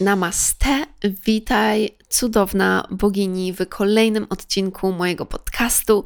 [0.00, 0.86] Namaste,
[1.24, 6.04] witaj cudowna bogini w kolejnym odcinku mojego podcastu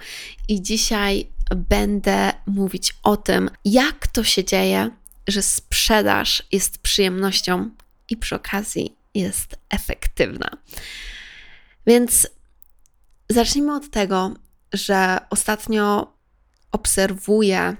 [0.48, 1.26] i dzisiaj
[1.56, 4.90] będę mówić o tym, jak to się dzieje,
[5.28, 7.70] że sprzedaż jest przyjemnością
[8.08, 10.50] i przy okazji jest efektywna.
[11.86, 12.28] Więc
[13.28, 14.34] zacznijmy od tego,
[14.72, 16.12] że ostatnio
[16.72, 17.76] obserwuję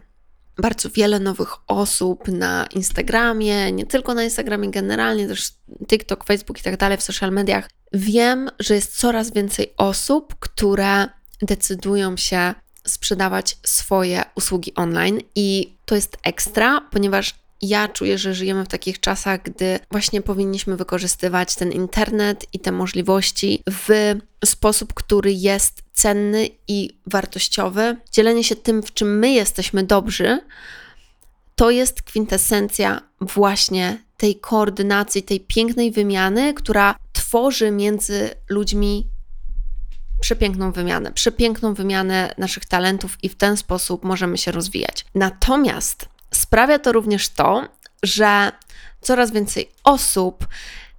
[0.63, 5.53] bardzo wiele nowych osób na Instagramie, nie tylko na Instagramie, generalnie też
[5.87, 7.71] TikTok, Facebook i tak dalej, w social mediach.
[7.93, 11.09] Wiem, że jest coraz więcej osób, które
[11.43, 12.55] decydują się
[12.87, 19.01] sprzedawać swoje usługi online i to jest ekstra, ponieważ ja czuję, że żyjemy w takich
[19.01, 24.15] czasach, gdy właśnie powinniśmy wykorzystywać ten internet i te możliwości w
[24.45, 27.97] sposób, który jest cenny i wartościowy.
[28.13, 30.41] Dzielenie się tym, w czym my jesteśmy dobrzy,
[31.55, 39.09] to jest kwintesencja właśnie tej koordynacji, tej pięknej wymiany, która tworzy między ludźmi
[40.21, 45.05] przepiękną wymianę, przepiękną wymianę naszych talentów i w ten sposób możemy się rozwijać.
[45.15, 47.69] Natomiast sprawia to również to,
[48.03, 48.53] że
[49.01, 50.47] coraz więcej osób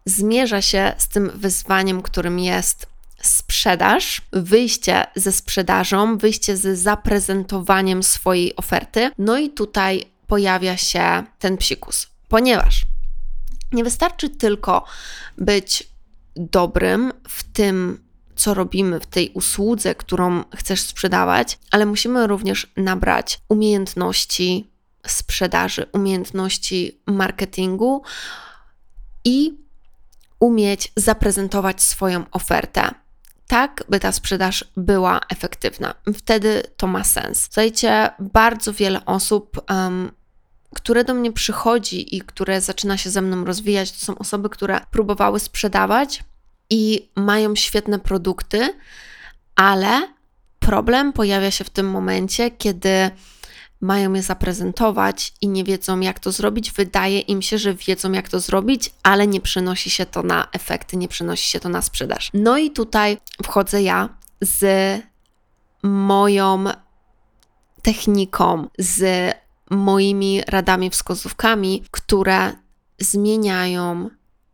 [0.05, 2.85] zmierza się z tym wyzwaniem, którym jest
[3.21, 9.11] sprzedaż, wyjście ze sprzedażą, wyjście z zaprezentowaniem swojej oferty.
[9.17, 12.85] No i tutaj pojawia się ten psikus, ponieważ
[13.71, 14.85] nie wystarczy tylko
[15.37, 15.87] być
[16.35, 18.03] dobrym w tym,
[18.35, 24.72] co robimy w tej usłudze, którą chcesz sprzedawać, ale musimy również nabrać umiejętności
[25.07, 28.03] sprzedaży, umiejętności marketingu
[29.25, 29.57] i
[30.39, 32.89] umieć zaprezentować swoją ofertę.
[33.47, 35.93] Tak, by ta sprzedaż była efektywna.
[36.17, 37.43] Wtedy to ma sens.
[37.43, 40.11] Słuchajcie, bardzo wiele osób, um,
[40.75, 44.81] które do mnie przychodzi i które zaczyna się ze mną rozwijać, to są osoby, które
[44.91, 46.23] próbowały sprzedawać
[46.69, 48.73] i mają świetne produkty,
[49.55, 50.07] ale
[50.59, 53.11] problem pojawia się w tym momencie, kiedy
[53.83, 56.71] mają je zaprezentować i nie wiedzą, jak to zrobić.
[56.71, 60.97] Wydaje im się, że wiedzą, jak to zrobić, ale nie przenosi się to na efekty,
[60.97, 62.29] nie przenosi się to na sprzedaż.
[62.33, 64.09] No i tutaj wchodzę ja
[64.41, 65.01] z
[65.83, 66.63] moją
[67.81, 69.33] techniką, z
[69.69, 72.53] moimi radami, wskazówkami, które
[72.99, 74.09] zmieniają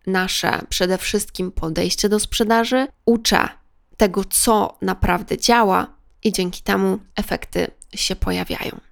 [0.08, 2.88] nasze przede wszystkim podejście do sprzedaży.
[3.06, 3.50] Uczę
[3.98, 8.89] tego, co naprawdę działa, i dzięki temu efekty się pojawiają.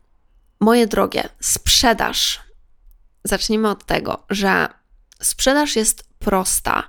[0.60, 2.40] Moje drogie, sprzedaż.
[3.24, 4.68] Zacznijmy od tego, że
[5.22, 6.84] sprzedaż jest prosta.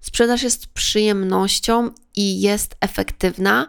[0.00, 3.68] Sprzedaż jest przyjemnością i jest efektywna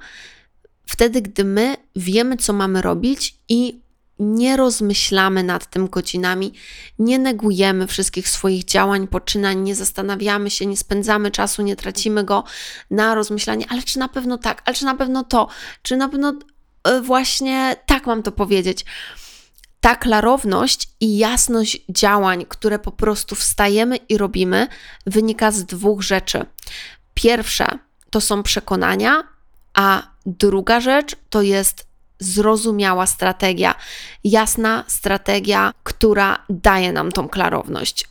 [0.86, 3.84] wtedy, gdy my wiemy, co mamy robić i
[4.20, 6.54] nie rozmyślamy nad tym godzinami,
[7.00, 12.44] nie negujemy wszystkich swoich działań, poczynań, nie zastanawiamy się, nie spędzamy czasu, nie tracimy go
[12.92, 15.48] na rozmyślanie, ale czy na pewno tak, ale czy na pewno to,
[15.82, 16.34] czy na pewno
[16.84, 18.86] e, właśnie tak mam to powiedzieć
[19.84, 24.68] ta klarowność i jasność działań, które po prostu wstajemy i robimy,
[25.06, 26.46] wynika z dwóch rzeczy.
[27.14, 27.68] Pierwsze
[28.10, 29.24] to są przekonania,
[29.74, 31.88] a druga rzecz to jest
[32.20, 33.76] zrozumiała strategia,
[34.24, 38.08] jasna strategia, która daje nam tą klarowność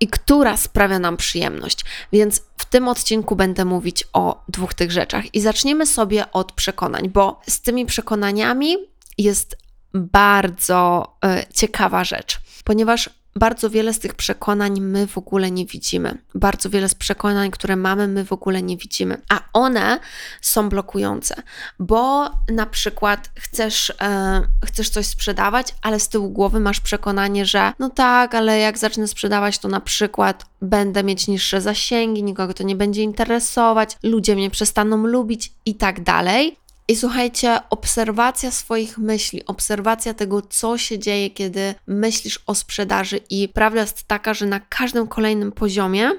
[0.00, 1.84] i która sprawia nam przyjemność.
[2.12, 7.08] Więc w tym odcinku będę mówić o dwóch tych rzeczach i zaczniemy sobie od przekonań,
[7.08, 8.76] bo z tymi przekonaniami
[9.18, 9.65] jest
[9.96, 16.18] bardzo y, ciekawa rzecz, ponieważ bardzo wiele z tych przekonań my w ogóle nie widzimy.
[16.34, 19.20] Bardzo wiele z przekonań, które mamy, my w ogóle nie widzimy.
[19.28, 20.00] A one
[20.40, 21.42] są blokujące,
[21.78, 27.72] bo na przykład chcesz, e, chcesz coś sprzedawać, ale z tyłu głowy masz przekonanie, że
[27.78, 32.64] no tak, ale jak zacznę sprzedawać, to na przykład będę mieć niższe zasięgi, nikogo to
[32.64, 36.56] nie będzie interesować, ludzie mnie przestaną lubić i tak dalej.
[36.88, 43.48] I słuchajcie, obserwacja swoich myśli, obserwacja tego, co się dzieje, kiedy myślisz o sprzedaży, i
[43.48, 46.10] prawda jest taka, że na każdym kolejnym poziomie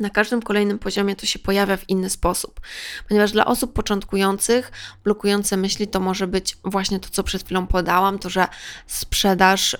[0.00, 2.60] na każdym kolejnym poziomie to się pojawia w inny sposób.
[3.08, 4.72] Ponieważ dla osób początkujących
[5.04, 8.46] blokujące myśli to może być właśnie to, co przed chwilą podałam, to że
[8.86, 9.76] sprzedaż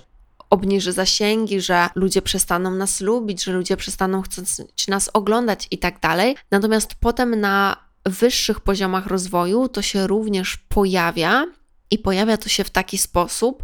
[0.49, 5.99] obniży zasięgi, że ludzie przestaną nas lubić, że ludzie przestaną chcąc nas oglądać i tak
[5.99, 6.35] dalej.
[6.51, 11.45] Natomiast potem na wyższych poziomach rozwoju to się również pojawia
[11.91, 13.63] i pojawia to się w taki sposób,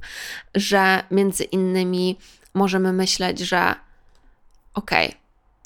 [0.55, 2.17] że między innymi
[2.53, 3.75] możemy myśleć, że
[4.73, 5.19] okej, okay,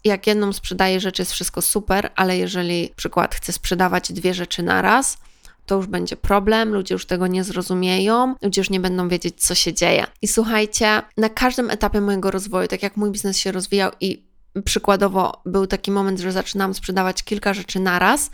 [0.04, 4.82] jak jedną sprzedaję rzecz jest wszystko super, ale jeżeli przykład chcę sprzedawać dwie rzeczy na
[4.82, 5.18] raz,
[5.66, 9.56] to już będzie problem, ludzie już tego nie zrozumieją, ludzie już nie będą wiedzieć, co
[9.56, 10.06] się dzieje.
[10.22, 14.24] I słuchajcie, na każdym etapie mojego rozwoju, tak jak mój biznes się rozwijał i
[14.66, 18.32] przykładowo był taki moment, że zaczynam sprzedawać kilka rzeczy naraz,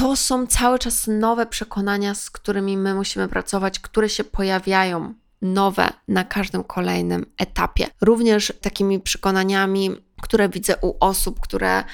[0.00, 5.88] to są cały czas nowe przekonania, z którymi my musimy pracować, które się pojawiają nowe
[6.08, 7.86] na każdym kolejnym etapie.
[8.00, 9.90] Również takimi przekonaniami,
[10.22, 11.84] które widzę u osób, które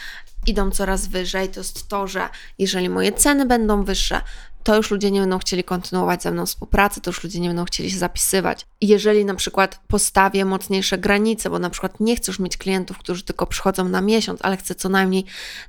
[0.47, 4.21] idą coraz wyżej, to jest to, że jeżeli moje ceny będą wyższe,
[4.67, 7.65] to już ludzie nie będą chcieli kontynuować ze mną współpracy, to już ludzie nie będą
[7.65, 8.67] chcieli się zapisywać.
[8.81, 13.23] Jeżeli na przykład postawię mocniejsze granice, bo na przykład nie chcę już mieć klientów, którzy
[13.23, 15.25] tylko przychodzą na miesiąc, ale chcę co najmniej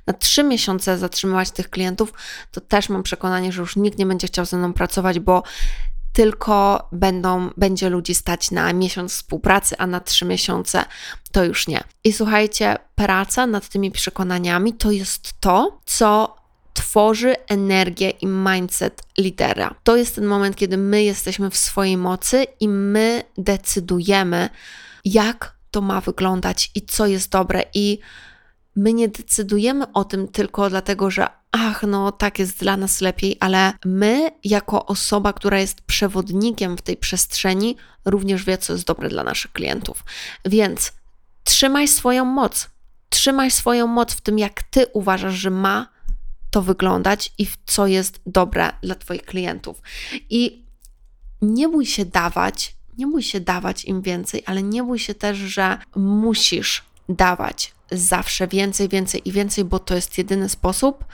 [0.06, 2.12] na trzy miesiące zatrzymywać tych klientów,
[2.50, 5.42] to też mam przekonanie, że już nikt nie będzie chciał ze mną pracować, bo
[6.12, 10.84] tylko będą, będzie ludzi stać na miesiąc współpracy, a na trzy miesiące
[11.32, 11.84] to już nie.
[12.04, 16.37] I słuchajcie, praca nad tymi przekonaniami to jest to, co
[16.78, 19.74] tworzy energię i mindset lidera.
[19.82, 24.48] To jest ten moment, kiedy my jesteśmy w swojej mocy i my decydujemy,
[25.04, 27.64] jak to ma wyglądać i co jest dobre.
[27.74, 27.98] I
[28.76, 33.36] my nie decydujemy o tym tylko dlatego, że ach, no tak jest dla nas lepiej,
[33.40, 39.08] ale my, jako osoba, która jest przewodnikiem w tej przestrzeni, również wie, co jest dobre
[39.08, 40.04] dla naszych klientów.
[40.44, 40.92] Więc
[41.44, 42.70] trzymaj swoją moc.
[43.08, 45.97] Trzymaj swoją moc w tym, jak ty uważasz, że ma
[46.50, 49.82] to wyglądać i co jest dobre dla Twoich klientów.
[50.30, 50.64] I
[51.42, 55.38] nie bój się dawać, nie bój się dawać im więcej, ale nie bój się też,
[55.38, 61.04] że musisz dawać zawsze więcej, więcej i więcej, bo to jest jedyny sposób,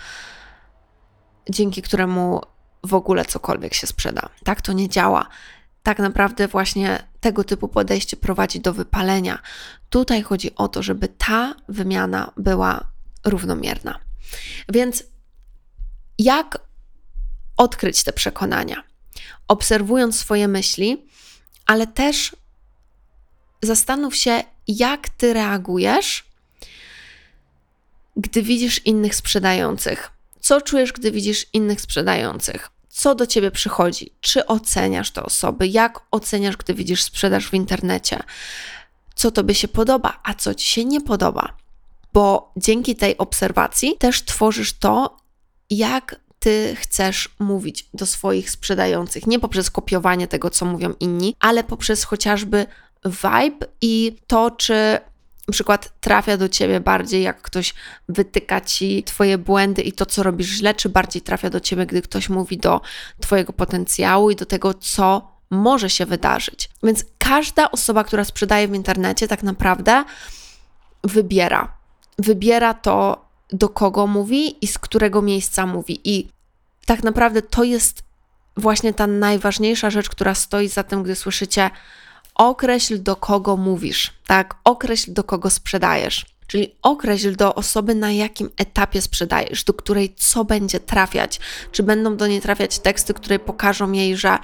[1.50, 2.40] dzięki któremu
[2.84, 4.28] w ogóle cokolwiek się sprzeda.
[4.44, 5.28] Tak to nie działa.
[5.82, 9.38] Tak naprawdę właśnie tego typu podejście prowadzi do wypalenia.
[9.90, 12.90] Tutaj chodzi o to, żeby ta wymiana była
[13.24, 13.98] równomierna.
[14.68, 15.04] Więc
[16.18, 16.58] jak
[17.56, 18.84] odkryć te przekonania?
[19.48, 21.06] Obserwując swoje myśli,
[21.66, 22.36] ale też
[23.62, 26.24] zastanów się, jak ty reagujesz,
[28.16, 30.10] gdy widzisz innych sprzedających.
[30.40, 32.70] Co czujesz, gdy widzisz innych sprzedających?
[32.88, 34.12] Co do ciebie przychodzi?
[34.20, 35.68] Czy oceniasz te osoby?
[35.68, 38.22] Jak oceniasz, gdy widzisz sprzedaż w internecie?
[39.14, 41.56] Co tobie się podoba, a co ci się nie podoba?
[42.12, 45.16] Bo dzięki tej obserwacji też tworzysz to,
[45.70, 49.26] jak ty chcesz mówić do swoich sprzedających.
[49.26, 52.66] Nie poprzez kopiowanie tego, co mówią inni, ale poprzez chociażby
[53.04, 54.98] vibe i to, czy
[55.48, 57.74] na przykład trafia do ciebie bardziej, jak ktoś
[58.08, 62.02] wytyka ci twoje błędy i to, co robisz źle, czy bardziej trafia do ciebie, gdy
[62.02, 62.80] ktoś mówi do
[63.20, 66.70] twojego potencjału i do tego, co może się wydarzyć.
[66.82, 70.04] Więc każda osoba, która sprzedaje w internecie, tak naprawdę
[71.04, 71.76] wybiera.
[72.18, 73.23] Wybiera to,
[73.54, 76.00] do kogo mówi i z którego miejsca mówi.
[76.04, 76.28] I
[76.86, 78.02] tak naprawdę to jest
[78.56, 81.70] właśnie ta najważniejsza rzecz, która stoi za tym, gdy słyszycie
[82.34, 84.54] określ do kogo mówisz, tak?
[84.64, 86.26] Określ do kogo sprzedajesz.
[86.46, 91.40] Czyli określ do osoby, na jakim etapie sprzedajesz, do której co będzie trafiać.
[91.72, 94.38] Czy będą do niej trafiać teksty, które pokażą jej, że,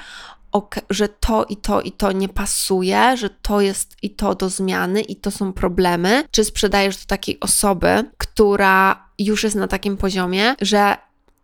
[0.90, 5.00] że to i to i to nie pasuje, że to jest i to do zmiany
[5.00, 6.25] i to są problemy.
[6.30, 10.97] Czy sprzedajesz do takiej osoby, która już jest na takim poziomie, że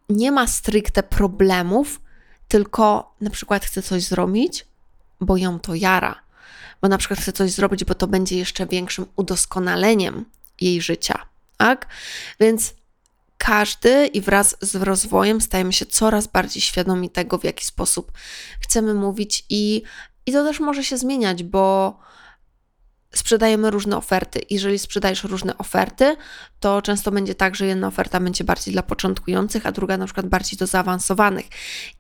[0.09, 2.01] nie ma stricte problemów,
[2.49, 4.67] tylko na przykład chce coś zrobić,
[5.21, 6.21] bo ją to jara,
[6.83, 10.25] bo na przykład chce coś zrobić, bo to będzie jeszcze większym udoskonaleniem
[10.61, 11.87] jej życia, tak?
[12.41, 12.75] Więc
[13.39, 18.13] każdy i wraz z rozwojem stajemy się coraz bardziej świadomi tego, w jaki sposób
[18.61, 19.83] chcemy mówić, i,
[20.27, 21.99] i to też może się zmieniać, bo
[23.15, 24.41] sprzedajemy różne oferty.
[24.51, 26.17] Jeżeli sprzedajesz różne oferty,
[26.61, 30.27] to często będzie tak, że jedna oferta będzie bardziej dla początkujących, a druga na przykład
[30.27, 31.47] bardziej do zaawansowanych.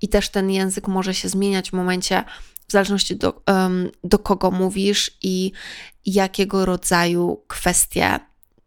[0.02, 2.25] I też ten język może się zmieniać w momencie,
[2.69, 3.43] w zależności do,
[4.05, 5.52] do kogo mówisz i
[6.07, 8.19] jakiego rodzaju kwestie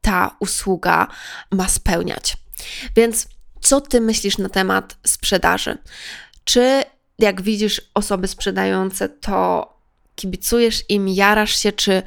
[0.01, 1.07] ta usługa
[1.51, 2.37] ma spełniać.
[2.95, 3.27] Więc
[3.61, 5.77] co ty myślisz na temat sprzedaży?
[6.43, 6.83] Czy
[7.19, 9.67] jak widzisz osoby sprzedające, to
[10.15, 12.03] kibicujesz im, jarasz się, czy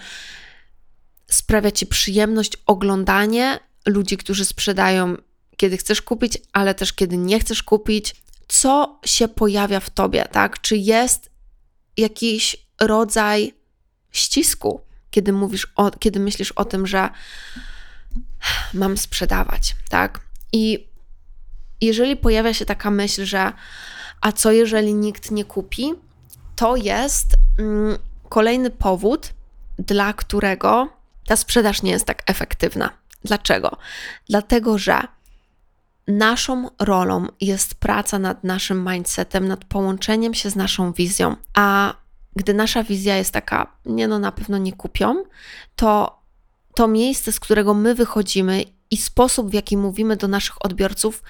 [1.30, 5.16] sprawia ci przyjemność oglądanie ludzi, którzy sprzedają,
[5.56, 8.14] kiedy chcesz kupić, ale też kiedy nie chcesz kupić?
[8.48, 10.60] Co się pojawia w tobie, tak?
[10.60, 11.30] Czy jest
[11.96, 13.54] jakiś rodzaj
[14.12, 14.80] ścisku,
[15.10, 17.10] kiedy mówisz o, kiedy myślisz o tym, że
[18.74, 20.20] mam sprzedawać, tak?
[20.52, 20.88] I
[21.80, 23.52] jeżeli pojawia się taka myśl, że
[24.20, 25.94] a co jeżeli nikt nie kupi,
[26.56, 27.26] to jest
[27.58, 29.32] mm, kolejny powód,
[29.78, 30.88] dla którego
[31.26, 32.90] ta sprzedaż nie jest tak efektywna.
[33.24, 33.76] Dlaczego?
[34.28, 35.00] Dlatego, że
[36.08, 41.36] naszą rolą jest praca nad naszym mindsetem, nad połączeniem się z naszą wizją.
[41.54, 41.94] A
[42.36, 45.24] gdy nasza wizja jest taka, nie no, na pewno nie kupią,
[45.76, 46.22] to
[46.74, 51.22] to miejsce, z którego my wychodzimy i sposób, w jaki mówimy do naszych odbiorców,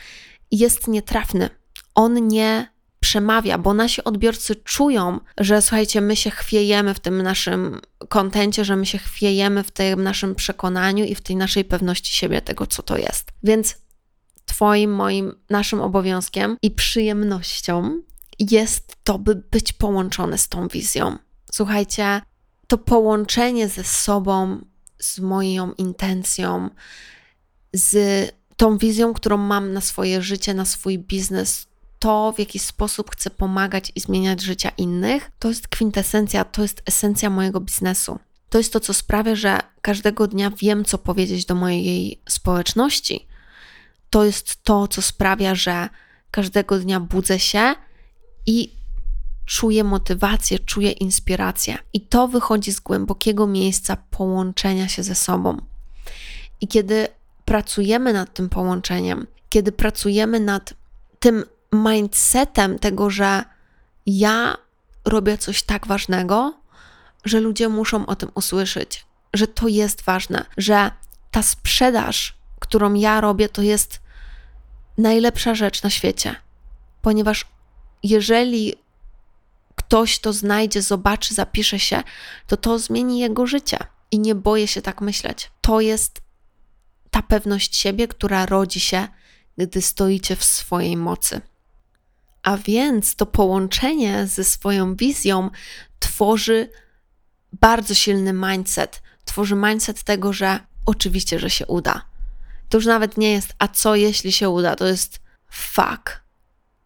[0.51, 1.51] jest nietrafny.
[1.95, 7.81] On nie przemawia, bo nasi odbiorcy czują, że słuchajcie, my się chwiejemy w tym naszym
[8.09, 12.41] kontencie, że my się chwiejemy w tym naszym przekonaniu i w tej naszej pewności siebie,
[12.41, 13.33] tego co to jest.
[13.43, 13.83] Więc
[14.45, 18.03] Twoim, moim, naszym obowiązkiem i przyjemnością
[18.39, 21.19] jest to, by być połączone z tą wizją.
[21.53, 22.21] Słuchajcie,
[22.67, 24.65] to połączenie ze sobą,
[24.99, 26.71] z moją intencją,
[27.73, 31.67] z tą wizją, którą mam na swoje życie, na swój biznes,
[31.99, 36.83] to, w jaki sposób chcę pomagać i zmieniać życia innych, to jest kwintesencja, to jest
[36.87, 38.19] esencja mojego biznesu.
[38.51, 43.27] To jest to, co sprawia, że każdego dnia wiem, co powiedzieć do mojej społeczności.
[44.11, 45.89] To jest to, co sprawia, że
[46.31, 47.75] każdego dnia budzę się
[48.47, 48.73] i
[49.47, 51.79] czuję motywację, czuję inspirację.
[51.93, 55.57] I to wychodzi z głębokiego miejsca połączenia się ze sobą.
[56.61, 57.09] I kiedy
[57.45, 60.75] pracujemy nad tym połączeniem, kiedy pracujemy nad
[61.19, 63.45] tym mindsetem tego, że
[64.07, 64.57] ja
[65.05, 66.55] robię coś tak ważnego,
[67.25, 70.91] że ludzie muszą o tym usłyszeć, że to jest ważne, że
[71.31, 74.01] ta sprzedaż, którą ja robię, to jest
[74.99, 76.35] najlepsza rzecz na świecie,
[77.03, 77.47] ponieważ
[78.03, 78.75] jeżeli
[79.75, 82.03] ktoś to znajdzie, zobaczy, zapisze się,
[82.47, 83.79] to to zmieni jego życie.
[84.11, 85.51] I nie boję się tak myśleć.
[85.61, 86.22] To jest
[87.13, 89.09] ta pewność siebie, która rodzi się,
[89.59, 91.41] gdy stoicie w swojej mocy.
[92.43, 95.51] A więc to połączenie ze swoją wizją
[95.99, 96.69] tworzy
[97.53, 99.03] bardzo silny mindset.
[99.25, 102.05] Tworzy mindset tego, że oczywiście, że się uda.
[102.69, 104.77] To już nawet nie jest, a co jeśli się uda?
[104.77, 106.23] To jest fuck,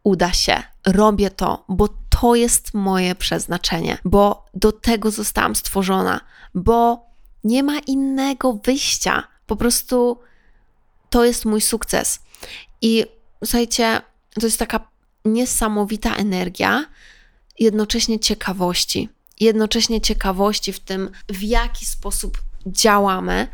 [0.05, 1.89] uda się, robię to, bo
[2.21, 6.21] to jest moje przeznaczenie, bo do tego zostałam stworzona,
[6.55, 7.07] bo
[7.45, 9.36] nie ma innego wyjścia.
[9.47, 10.19] Po prostu
[11.11, 12.21] to jest mój sukces.
[12.83, 13.05] I
[13.45, 14.01] słuchajcie,
[14.41, 14.89] to jest taka
[15.25, 16.87] niesamowita energia,
[17.59, 19.09] jednocześnie ciekawości.
[19.41, 23.49] Jednocześnie ciekawości w tym, w jaki sposób działamy,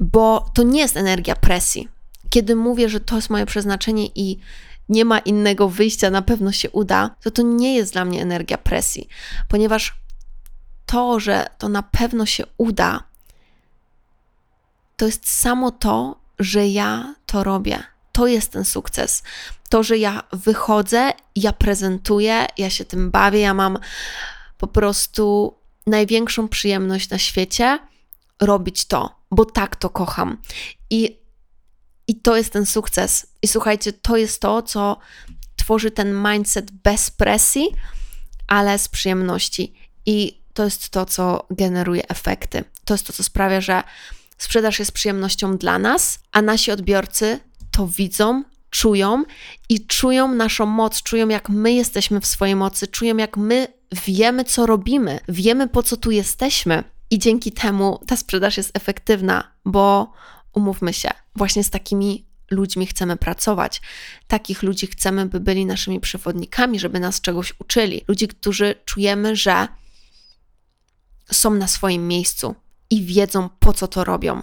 [0.00, 1.88] bo to nie jest energia presji.
[2.30, 4.38] Kiedy mówię, że to jest moje przeznaczenie i
[4.88, 8.58] nie ma innego wyjścia, na pewno się uda, to to nie jest dla mnie energia
[8.58, 9.08] presji,
[9.48, 9.94] ponieważ
[10.86, 13.04] to, że to na pewno się uda,
[15.04, 17.82] to jest samo to, że ja to robię.
[18.12, 19.22] To jest ten sukces.
[19.68, 23.78] To, że ja wychodzę, ja prezentuję, ja się tym bawię, ja mam
[24.58, 25.54] po prostu
[25.86, 27.78] największą przyjemność na świecie
[28.40, 30.38] robić to, bo tak to kocham.
[30.90, 31.18] I,
[32.06, 33.26] I to jest ten sukces.
[33.42, 34.98] I słuchajcie, to jest to, co
[35.56, 37.66] tworzy ten mindset bez presji,
[38.46, 39.74] ale z przyjemności.
[40.06, 42.64] I to jest to, co generuje efekty.
[42.84, 43.82] To jest to, co sprawia, że
[44.44, 47.38] sprzedaż jest przyjemnością dla nas, a nasi odbiorcy
[47.70, 49.24] to widzą, czują
[49.68, 53.68] i czują naszą moc, czują jak my jesteśmy w swojej mocy, czują jak my
[54.06, 56.84] wiemy, co robimy, wiemy, po co tu jesteśmy.
[57.10, 60.12] I dzięki temu ta sprzedaż jest efektywna, bo
[60.52, 63.82] umówmy się, właśnie z takimi ludźmi chcemy pracować.
[64.26, 68.04] Takich ludzi chcemy, by byli naszymi przewodnikami, żeby nas czegoś uczyli.
[68.08, 69.68] Ludzi, którzy czujemy, że
[71.32, 72.54] są na swoim miejscu
[72.90, 74.42] i wiedzą, po co to robią,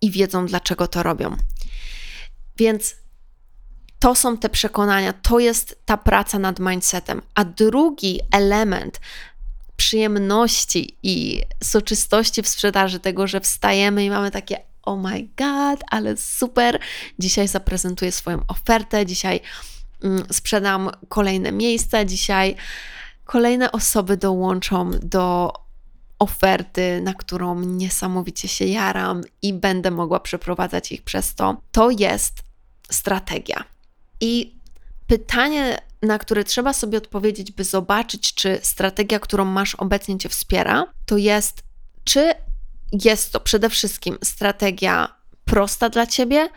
[0.00, 1.36] i wiedzą, dlaczego to robią.
[2.56, 2.94] Więc
[3.98, 7.22] to są te przekonania, to jest ta praca nad mindsetem.
[7.34, 9.00] A drugi element
[9.76, 16.16] przyjemności i soczystości w sprzedaży, tego, że wstajemy i mamy takie oh my god, ale
[16.16, 16.78] super,
[17.18, 19.40] dzisiaj zaprezentuję swoją ofertę, dzisiaj
[20.02, 22.56] mm, sprzedam kolejne miejsca, dzisiaj
[23.24, 25.52] kolejne osoby dołączą do
[26.22, 31.56] oferty, na którą niesamowicie się jaram i będę mogła przeprowadzać ich przez to.
[31.72, 32.42] To jest
[32.90, 33.64] strategia.
[34.20, 34.54] I
[35.06, 40.86] pytanie, na które trzeba sobie odpowiedzieć, by zobaczyć, czy strategia, którą masz obecnie Cię wspiera,
[41.06, 41.62] to jest,
[42.04, 42.32] czy
[43.04, 45.14] jest to przede wszystkim strategia
[45.44, 46.48] prosta dla Ciebie,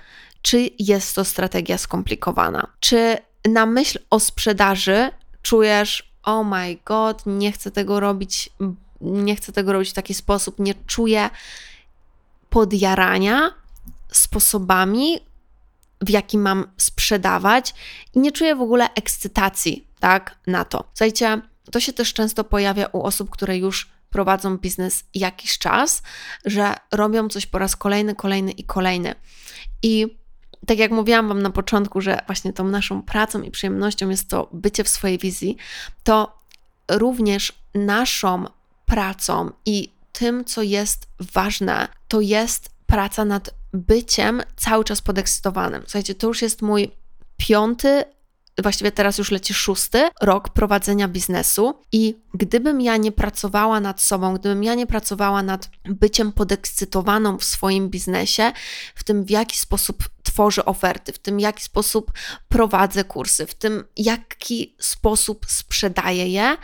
[0.42, 2.68] czy jest to strategia skomplikowana?
[2.80, 3.18] Czy
[3.50, 5.10] na myśl o sprzedaży
[5.42, 8.50] czujesz, oh my god, nie chcę tego robić,
[9.02, 11.30] nie chcę tego robić w taki sposób, nie czuję
[12.50, 13.52] podjarania
[14.12, 15.20] sposobami,
[16.02, 17.74] w jaki mam sprzedawać
[18.14, 20.84] i nie czuję w ogóle ekscytacji, tak, na to.
[20.94, 26.02] Słuchajcie, to się też często pojawia u osób, które już prowadzą biznes jakiś czas,
[26.46, 29.16] że robią coś po raz kolejny, kolejny i kolejny.
[29.84, 30.18] I
[30.68, 34.50] tak jak mówiłam Wam na początku, że właśnie tą naszą pracą i przyjemnością jest to
[34.52, 35.58] bycie w swojej wizji,
[36.04, 36.40] to
[36.92, 38.46] również naszą
[38.86, 45.82] pracą i tym, co jest ważne, to jest praca nad byciem cały czas podekscytowanym.
[45.86, 46.92] Słuchajcie, to już jest mój
[47.38, 48.04] piąty,
[48.64, 54.34] właściwie teraz już leci szósty rok prowadzenia biznesu i gdybym ja nie pracowała nad sobą,
[54.34, 58.52] gdybym ja nie pracowała nad byciem podekscytowaną w swoim biznesie,
[58.96, 62.12] w tym w jaki sposób tworzę oferty, w tym jaki sposób
[62.48, 66.58] prowadzę kursy, w tym jaki sposób sprzedaję je,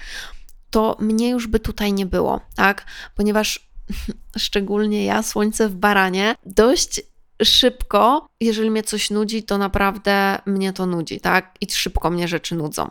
[0.72, 2.86] to mnie już by tutaj nie było, tak?
[3.16, 3.70] Ponieważ
[4.38, 7.02] szczególnie ja, słońce w baranie, dość
[7.44, 11.56] szybko, jeżeli mnie coś nudzi, to naprawdę mnie to nudzi, tak?
[11.62, 12.90] I szybko mnie rzeczy nudzą.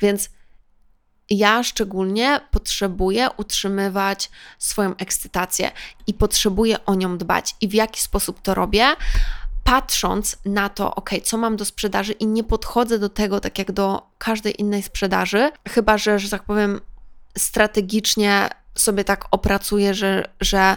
[0.00, 0.30] Więc
[1.30, 5.70] ja szczególnie potrzebuję utrzymywać swoją ekscytację
[6.06, 7.56] i potrzebuję o nią dbać.
[7.60, 8.86] I w jaki sposób to robię?
[9.64, 13.72] Patrząc na to, ok, co mam do sprzedaży, i nie podchodzę do tego tak jak
[13.72, 16.80] do każdej innej sprzedaży, chyba że, że tak powiem,
[17.38, 20.76] strategicznie sobie tak opracuję, że, że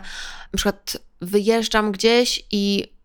[0.53, 2.95] na przykład wyjeżdżam gdzieś i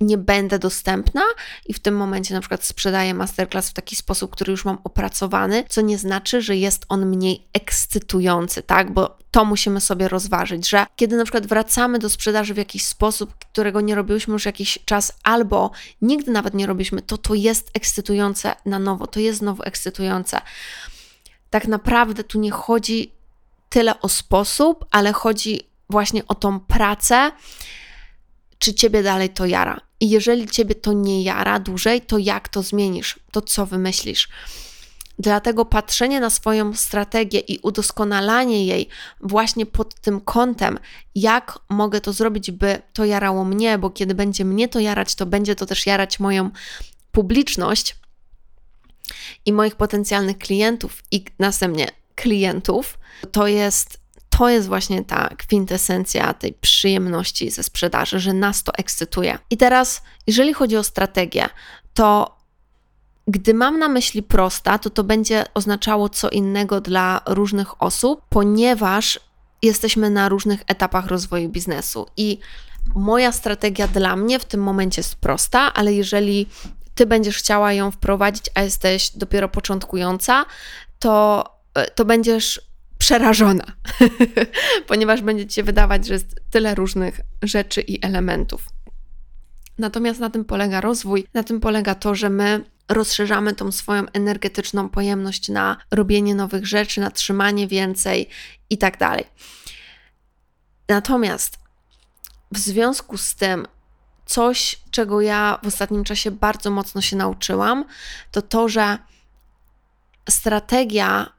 [0.00, 1.22] nie będę dostępna
[1.66, 5.64] i w tym momencie na przykład sprzedaję masterclass w taki sposób, który już mam opracowany,
[5.68, 8.92] co nie znaczy, że jest on mniej ekscytujący, tak?
[8.92, 13.34] Bo to musimy sobie rozważyć, że kiedy na przykład wracamy do sprzedaży w jakiś sposób,
[13.34, 15.70] którego nie robiłyśmy już jakiś czas, albo
[16.02, 20.40] nigdy nawet nie robiliśmy, to to jest ekscytujące na nowo, to jest znowu ekscytujące.
[21.54, 23.12] Tak naprawdę tu nie chodzi
[23.68, 27.32] tyle o sposób, ale chodzi właśnie o tą pracę,
[28.58, 29.80] czy ciebie dalej to jara.
[30.00, 33.20] I jeżeli ciebie to nie jara dłużej, to jak to zmienisz?
[33.30, 34.28] To co wymyślisz?
[35.18, 38.88] Dlatego patrzenie na swoją strategię i udoskonalanie jej
[39.20, 40.78] właśnie pod tym kątem,
[41.14, 45.26] jak mogę to zrobić, by to jarało mnie, bo kiedy będzie mnie to jarać, to
[45.26, 46.50] będzie to też jarać moją
[47.12, 47.96] publiczność
[49.46, 52.98] i moich potencjalnych klientów i następnie klientów,
[53.32, 54.04] to jest
[54.38, 59.38] to jest właśnie ta kwintesencja tej przyjemności ze sprzedaży, że nas to ekscytuje.
[59.50, 61.48] I teraz, jeżeli chodzi o strategię,
[61.94, 62.36] to
[63.28, 69.20] gdy mam na myśli prosta, to to będzie oznaczało co innego dla różnych osób, ponieważ
[69.62, 72.38] jesteśmy na różnych etapach rozwoju biznesu i
[72.94, 76.46] moja strategia dla mnie w tym momencie jest prosta, ale jeżeli
[76.94, 80.44] ty będziesz chciała ją wprowadzić, a jesteś dopiero początkująca,
[80.98, 81.44] to,
[81.94, 82.60] to będziesz
[82.98, 83.64] przerażona,
[84.88, 88.66] ponieważ będzie ci się wydawać, że jest tyle różnych rzeczy i elementów.
[89.78, 94.88] Natomiast na tym polega rozwój, na tym polega to, że my rozszerzamy tą swoją energetyczną
[94.88, 98.28] pojemność na robienie nowych rzeczy, na trzymanie więcej
[98.70, 99.24] i tak dalej.
[100.88, 101.58] Natomiast
[102.52, 103.66] w związku z tym,
[104.26, 107.84] coś, czego ja w ostatnim czasie bardzo mocno się nauczyłam,
[108.30, 108.98] to to, że
[110.28, 111.32] strategia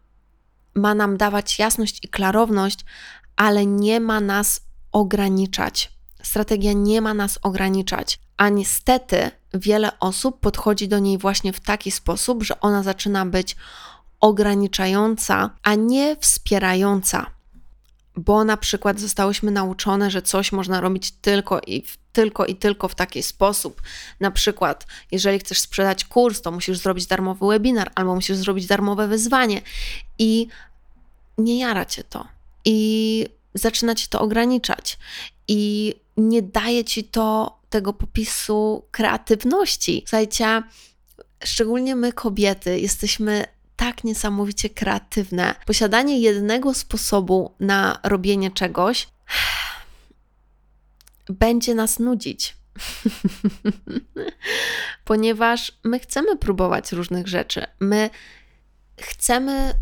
[0.76, 2.86] ma nam dawać jasność i klarowność,
[3.36, 5.91] ale nie ma nas ograniczać.
[6.24, 11.91] Strategia nie ma nas ograniczać, a niestety wiele osób podchodzi do niej właśnie w taki
[11.91, 13.56] sposób, że ona zaczyna być
[14.19, 17.35] ograniczająca, a nie wspierająca.
[18.17, 22.95] Bo na przykład zostałyśmy nauczone, że coś można robić tylko i tylko i tylko w
[22.95, 23.82] taki sposób.
[24.19, 29.08] Na przykład, jeżeli chcesz sprzedać kurs, to musisz zrobić darmowy webinar albo musisz zrobić darmowe
[29.08, 29.62] wyzwanie
[30.19, 30.47] i
[31.38, 32.28] nie jara cię to.
[32.65, 34.97] I zaczyna cię to ograniczać.
[35.47, 40.04] I nie daje ci to tego popisu kreatywności.
[40.06, 40.63] Słuchajcie,
[41.43, 43.45] szczególnie my kobiety jesteśmy
[43.76, 45.56] tak niesamowicie kreatywne.
[45.66, 49.08] Posiadanie jednego sposobu na robienie czegoś
[51.30, 52.56] będzie nas nudzić.
[55.06, 57.66] Ponieważ my chcemy próbować różnych rzeczy.
[57.80, 58.10] My
[59.02, 59.74] chcemy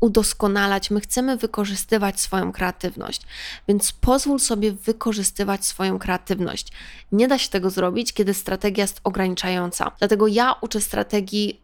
[0.00, 3.22] udoskonalać, my chcemy wykorzystywać swoją kreatywność,
[3.68, 6.72] więc pozwól sobie wykorzystywać swoją kreatywność.
[7.12, 9.90] Nie da się tego zrobić, kiedy strategia jest ograniczająca.
[9.98, 11.60] Dlatego ja uczę strategii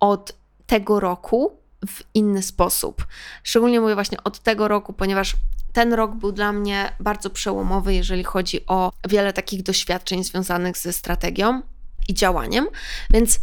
[0.00, 0.41] od
[0.72, 3.06] tego roku w inny sposób.
[3.42, 5.36] Szczególnie mówię właśnie od tego roku, ponieważ
[5.72, 10.92] ten rok był dla mnie bardzo przełomowy, jeżeli chodzi o wiele takich doświadczeń związanych ze
[10.92, 11.62] strategią
[12.08, 12.68] i działaniem,
[13.10, 13.40] więc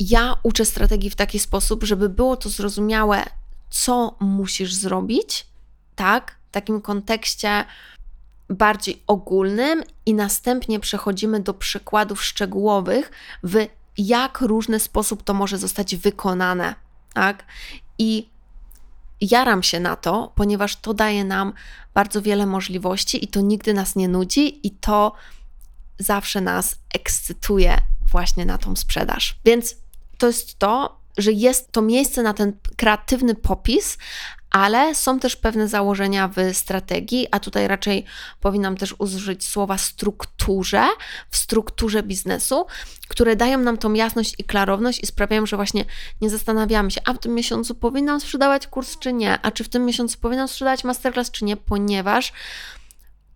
[0.00, 3.24] ja uczę strategii w taki sposób, żeby było to zrozumiałe,
[3.70, 5.46] co musisz zrobić,
[5.94, 7.64] tak, w takim kontekście
[8.48, 13.10] bardziej ogólnym, i następnie przechodzimy do przykładów szczegółowych,
[13.42, 13.66] w
[14.06, 16.74] jak różny sposób to może zostać wykonane,
[17.14, 17.44] tak?
[17.98, 18.28] I
[19.20, 21.52] jaram się na to, ponieważ to daje nam
[21.94, 25.12] bardzo wiele możliwości i to nigdy nas nie nudzi i to
[25.98, 27.76] zawsze nas ekscytuje
[28.10, 29.38] właśnie na tą sprzedaż.
[29.44, 29.76] Więc
[30.18, 33.98] to jest to, że jest to miejsce na ten kreatywny popis,
[34.50, 38.04] ale są też pewne założenia w strategii, a tutaj raczej
[38.40, 40.86] powinnam też użyć słowa strukturze,
[41.30, 42.66] w strukturze biznesu,
[43.08, 45.84] które dają nam tą jasność i klarowność i sprawiają, że właśnie
[46.20, 49.68] nie zastanawiamy się, a w tym miesiącu powinnam sprzedawać kurs czy nie, a czy w
[49.68, 52.32] tym miesiącu powinnam sprzedawać masterclass czy nie, ponieważ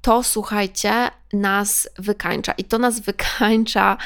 [0.03, 2.53] to słuchajcie, nas wykańcza.
[2.53, 3.97] I to nas wykańcza,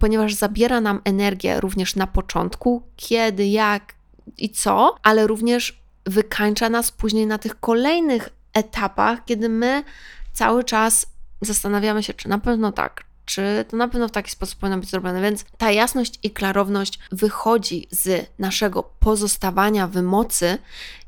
[0.00, 3.94] ponieważ zabiera nam energię również na początku, kiedy, jak
[4.38, 9.84] i co, ale również wykańcza nas później na tych kolejnych etapach, kiedy my
[10.32, 11.06] cały czas
[11.40, 14.90] zastanawiamy się, czy na pewno tak, czy to na pewno w taki sposób powinno być
[14.90, 15.22] zrobione.
[15.22, 20.58] Więc ta jasność i klarowność wychodzi z naszego pozostawania w mocy,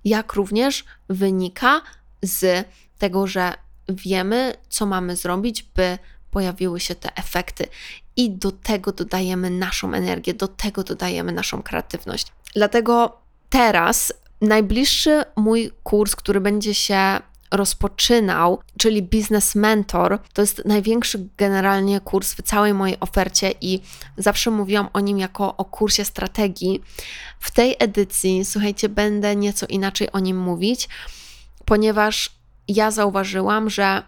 [0.05, 1.81] jak również wynika
[2.23, 3.55] z tego, że
[3.89, 5.99] wiemy, co mamy zrobić, by
[6.31, 7.67] pojawiły się te efekty.
[8.17, 12.33] I do tego dodajemy naszą energię, do tego dodajemy naszą kreatywność.
[12.55, 13.19] Dlatego
[13.51, 14.13] teraz
[14.45, 22.35] najbliższy mój kurs, który będzie się rozpoczynał, czyli Business Mentor, to jest największy generalnie kurs
[22.35, 23.81] w całej mojej ofercie i
[24.17, 26.83] zawsze mówiłam o nim jako o kursie strategii.
[27.41, 30.89] W tej edycji, słuchajcie, będę nieco inaczej o nim mówić,
[31.65, 32.31] ponieważ
[32.69, 34.03] ja zauważyłam, że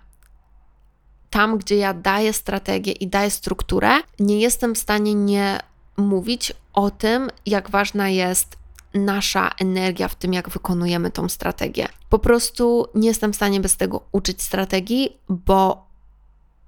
[1.30, 5.60] tam, gdzie ja daję strategię i daję strukturę, nie jestem w stanie nie
[5.96, 8.56] mówić o tym, jak ważna jest
[8.98, 11.88] nasza energia w tym, jak wykonujemy tą strategię.
[12.08, 15.86] Po prostu nie jestem w stanie bez tego uczyć strategii, bo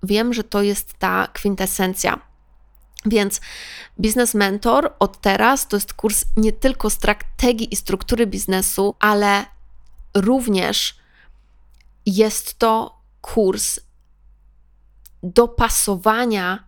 [0.03, 2.29] wiem, że to jest ta kwintesencja.
[3.07, 3.41] Więc
[4.01, 9.45] Biznes Mentor od teraz to jest kurs nie tylko strategii i struktury biznesu, ale
[10.15, 10.99] również
[12.07, 13.81] jest to kurs
[15.23, 16.65] dopasowania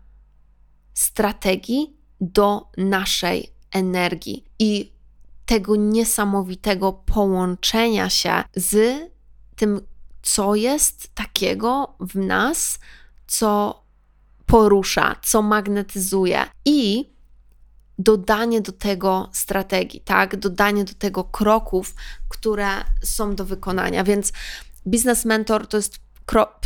[0.95, 4.93] strategii do naszej energii i
[5.51, 9.01] tego niesamowitego połączenia się z
[9.57, 9.81] tym,
[10.23, 12.79] co jest takiego w nas,
[13.27, 13.83] co
[14.47, 17.11] porusza, co magnetyzuje i
[17.99, 20.37] dodanie do tego strategii, tak?
[20.37, 21.95] Dodanie do tego kroków,
[22.29, 22.69] które
[23.03, 24.05] są do wykonania.
[24.05, 24.33] Więc
[24.87, 25.99] Biznes Mentor to jest,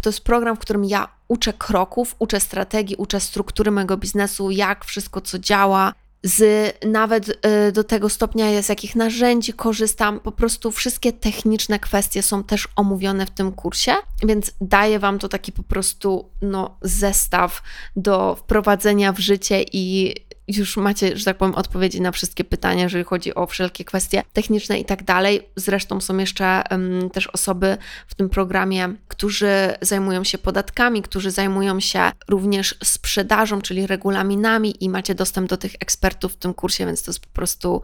[0.03, 4.85] to jest program, w którym ja uczę kroków, uczę strategii, uczę struktury mojego biznesu, jak
[4.85, 5.93] wszystko, co działa,
[6.25, 10.21] z nawet y, do tego stopnia, z jakich narzędzi korzystam.
[10.21, 15.29] Po prostu wszystkie techniczne kwestie są też omówione w tym kursie, więc daję Wam to
[15.29, 17.63] taki po prostu no, zestaw
[17.97, 20.15] do wprowadzenia w życie i
[20.49, 24.79] już macie, że tak powiem, odpowiedzi na wszystkie pytania, jeżeli chodzi o wszelkie kwestie techniczne
[24.81, 25.49] i tak dalej.
[25.57, 27.77] Zresztą są jeszcze um, też osoby
[28.07, 34.89] w tym programie, którzy zajmują się podatkami, którzy zajmują się również sprzedażą, czyli regulaminami i
[34.89, 37.83] macie dostęp do tych ekspertów w tym kursie, więc to jest po prostu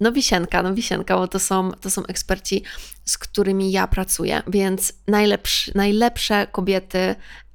[0.00, 2.62] no wisienka, no wisienka, bo to są, to są eksperci,
[3.04, 7.14] z którymi ja pracuję, więc najlepszy, najlepsze kobiety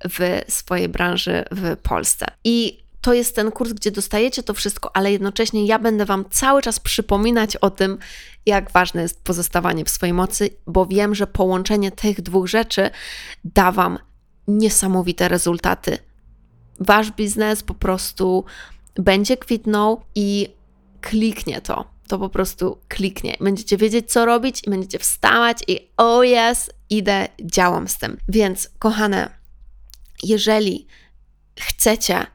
[0.09, 2.25] w swojej branży w Polsce.
[2.43, 6.61] I to jest ten kurs, gdzie dostajecie to wszystko, ale jednocześnie ja będę Wam cały
[6.61, 7.97] czas przypominać o tym,
[8.45, 12.89] jak ważne jest pozostawanie w swojej mocy, bo wiem, że połączenie tych dwóch rzeczy
[13.45, 13.99] da Wam
[14.47, 15.97] niesamowite rezultaty.
[16.79, 18.45] Wasz biznes po prostu
[18.95, 20.49] będzie kwitnął i
[21.01, 21.85] kliknie to.
[22.07, 23.37] To po prostu kliknie.
[23.41, 28.17] Będziecie wiedzieć, co robić, i będziecie wstawać i oh yes, idę, działam z tym.
[28.29, 29.29] Więc, kochane,
[30.23, 30.87] jeżeli
[31.59, 32.32] chcecie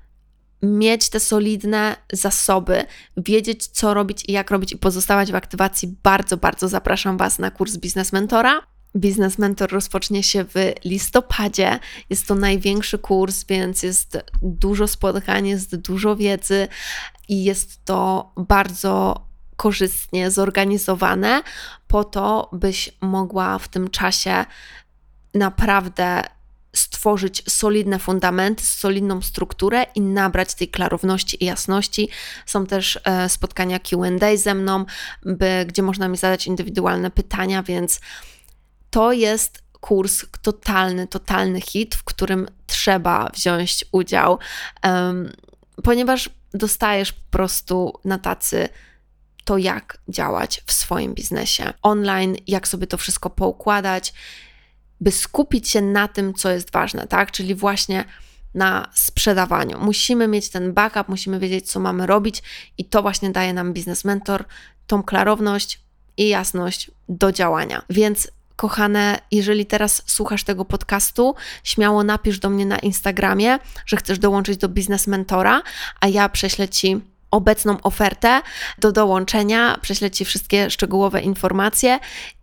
[0.63, 2.85] mieć te solidne zasoby,
[3.17, 7.51] wiedzieć co robić i jak robić i pozostawać w aktywacji, bardzo, bardzo zapraszam Was na
[7.51, 8.63] kurs Biznes Mentora.
[8.97, 11.79] Biznes Mentor rozpocznie się w listopadzie.
[12.11, 16.69] Jest to największy kurs, więc jest dużo spotkań, jest dużo wiedzy
[17.29, 21.43] i jest to bardzo korzystnie zorganizowane
[21.89, 24.45] po to, byś mogła w tym czasie
[25.35, 26.23] naprawdę
[26.79, 32.09] stworzyć solidne fundamenty, solidną strukturę i nabrać tej klarowności i jasności.
[32.47, 34.85] Są też e, spotkania QA ze mną,
[35.23, 38.01] by, gdzie można mi zadać indywidualne pytania, więc
[38.91, 44.39] to jest kurs totalny, totalny hit, w którym trzeba wziąć udział,
[44.85, 45.33] um,
[45.85, 48.69] ponieważ dostajesz po prostu na tacy
[49.45, 54.13] to, jak działać w swoim biznesie online, jak sobie to wszystko poukładać,
[55.01, 57.31] by skupić się na tym, co jest ważne, tak?
[57.31, 58.05] Czyli właśnie
[58.55, 59.79] na sprzedawaniu.
[59.79, 62.43] Musimy mieć ten backup, musimy wiedzieć, co mamy robić,
[62.79, 64.45] i to właśnie daje nam biznes mentor
[64.87, 65.81] tą klarowność
[66.17, 67.83] i jasność do działania.
[67.91, 71.35] Więc kochane, jeżeli teraz słuchasz tego podcastu,
[71.65, 75.63] śmiało napisz do mnie na Instagramie, że chcesz dołączyć do biznes mentora,
[76.01, 78.43] a ja prześlę ci obecną ofertę
[78.79, 81.99] do dołączenia, prześlę Ci wszystkie szczegółowe informacje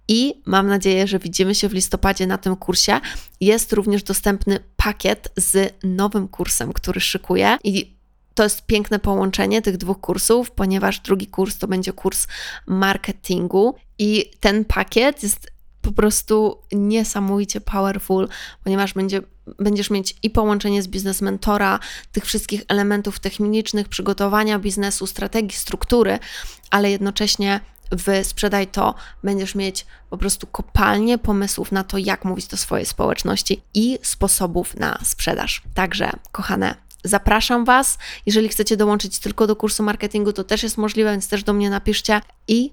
[0.07, 2.99] i mam nadzieję, że widzimy się w listopadzie na tym kursie.
[3.41, 7.95] Jest również dostępny pakiet z nowym kursem, który szykuję i
[8.33, 12.27] to jest piękne połączenie tych dwóch kursów, ponieważ drugi kurs to będzie kurs
[12.67, 18.27] marketingu i ten pakiet jest po prostu niesamowicie powerful,
[18.63, 19.21] ponieważ będzie,
[19.59, 21.79] będziesz mieć i połączenie z biznes mentora,
[22.11, 26.19] tych wszystkich elementów technicznych, przygotowania biznesu, strategii, struktury,
[26.69, 27.59] ale jednocześnie
[27.91, 32.85] w Sprzedaj to będziesz mieć po prostu kopalnię pomysłów na to, jak mówić do swojej
[32.85, 35.61] społeczności i sposobów na sprzedaż.
[35.73, 37.97] Także, kochane, zapraszam Was.
[38.25, 41.69] Jeżeli chcecie dołączyć tylko do kursu marketingu, to też jest możliwe, więc też do mnie
[41.69, 42.71] napiszcie i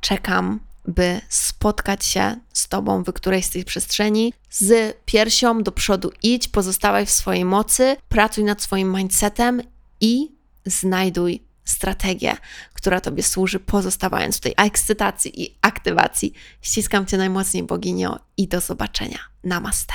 [0.00, 4.32] czekam by spotkać się z Tobą w którejś z tych przestrzeni.
[4.50, 9.62] Z piersią do przodu idź, pozostawaj w swojej mocy, pracuj nad swoim mindsetem
[10.00, 10.28] i
[10.66, 12.36] znajduj strategię,
[12.72, 16.32] która Tobie służy, pozostawając w tej ekscytacji i aktywacji.
[16.62, 19.18] Ściskam Cię najmocniej, boginio, i do zobaczenia.
[19.44, 19.94] Namaste.